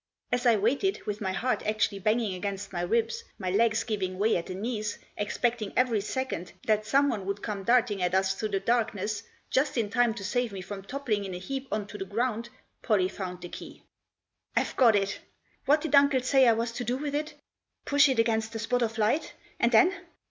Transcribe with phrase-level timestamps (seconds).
[0.31, 4.35] As I waited, with my heart actually banging against my ribs, my legs giving way
[4.35, 8.59] at the knees, expecting every second that someone would come darting at us through the
[8.59, 12.05] darkness, just in time to save me from toppling in a heap on to the
[12.05, 12.49] ground
[12.81, 13.83] Pollie found the key."
[14.57, 15.19] I've got it!
[15.67, 17.35] What did uncle say I was to do with it?
[17.85, 19.93] Push it against the spot of light— and then